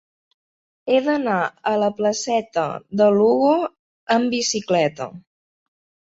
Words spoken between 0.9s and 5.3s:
He d'anar a la placeta de Lugo amb bicicleta.